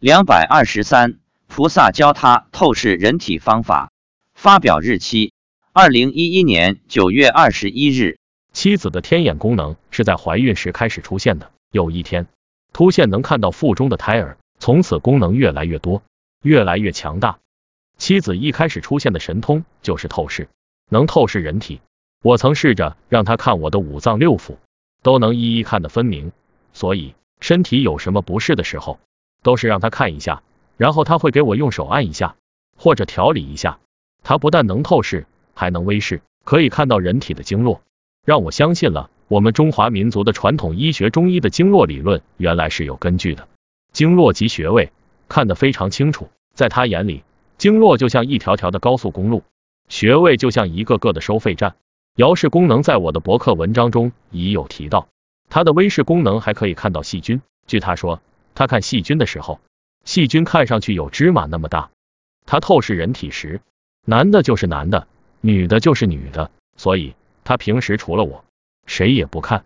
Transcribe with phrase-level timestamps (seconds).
[0.00, 3.90] 两百二十三，菩萨教他透视人体方法。
[4.32, 5.32] 发表日期：
[5.72, 8.16] 二零一一年九月二十一日。
[8.52, 11.50] 妻子的天眼功能是在怀孕时开始出现的。
[11.72, 12.28] 有一天，
[12.72, 16.04] 突现能看到腹中的胎儿，从此功能越来越多，
[16.44, 17.40] 越来越强大。
[17.96, 20.48] 妻子一开始出现的神通就是透视，
[20.88, 21.80] 能透视人体。
[22.22, 24.58] 我曾试着让他看我的五脏六腑，
[25.02, 26.30] 都能一一看得分明。
[26.72, 29.00] 所以身体有什么不适的时候，
[29.42, 30.42] 都是让他看一下，
[30.76, 32.36] 然后他会给我用手按一下，
[32.76, 33.78] 或者调理一下。
[34.22, 37.80] 他不但能透视，还能微视，可以看到人体的经络，
[38.24, 43.48] 让我相信了我们中华民族的传统医学中医的经络理论原来是有根据的。
[43.92, 44.92] 经络及穴位
[45.28, 47.22] 看得非常清楚，在他眼里。
[47.56, 49.42] 经络就像一条条的高速公路，
[49.88, 51.74] 穴位就像一个个的收费站。
[52.14, 55.08] 遥视功能在我的博客文章中已有提到，
[55.50, 57.42] 它的微视功能还可以看到细菌。
[57.66, 58.20] 据他说，
[58.58, 59.60] 他看细菌的时候，
[60.04, 61.90] 细菌看上去有芝麻那么大。
[62.44, 63.60] 他透视人体时，
[64.04, 65.06] 男的就是男的，
[65.40, 68.44] 女的就是女的，所以他平时除了我，
[68.84, 69.64] 谁也不看。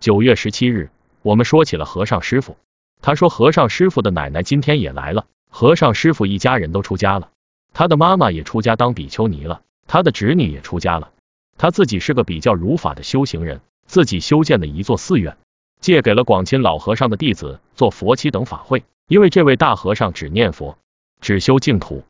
[0.00, 0.90] 九月十七日，
[1.22, 2.56] 我们说起了和尚师傅，
[3.00, 5.26] 他说和尚师傅的奶奶今天也来了。
[5.48, 7.30] 和尚师傅一家人都出家了，
[7.72, 11.12] 他的妈妈也出家当比丘尼了，他的侄女也出家了，
[11.56, 15.36] 他自己是个比较如法的修行人，自己修建了一座寺院，
[15.84, 18.84] 借给了广钦老和尚的弟子做佛七等法会。
[19.06, 20.78] 因为这位大和尚只念佛，
[21.20, 22.04] 只修净土。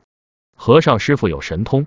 [0.55, 1.85] 和尚师傅有神通，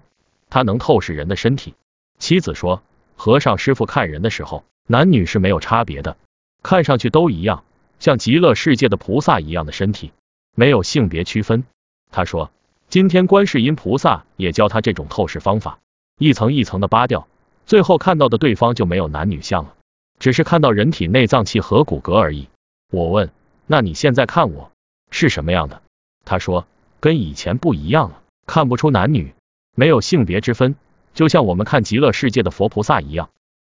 [0.50, 1.72] 他能透视人的身体。
[2.18, 2.82] 妻子说，
[3.16, 6.18] 和尚师傅看人的时候，男女是没有差别的，
[6.62, 7.64] 看上去都一样，
[8.00, 10.12] 像极乐世界的菩萨一样的身体。
[10.54, 11.64] 没有性别区分。
[12.12, 12.50] 他说，
[12.90, 15.78] 今天观世音菩萨也教他这种透视方法，
[16.18, 17.26] 一层一层的扒掉，
[17.64, 19.74] 最后看到的对方就没有男女相了，
[20.18, 22.48] 只是看到人体内脏器和骨骼而已。
[22.90, 23.30] 我问，
[23.66, 24.72] 那你现在看我
[25.10, 25.82] 是什么样的？
[26.24, 26.66] 他说，
[27.00, 29.34] 跟以前不一样了，看不出男女，
[29.74, 30.74] 没有性别之分，
[31.14, 33.30] 就像我们看极乐世界的佛菩萨一样。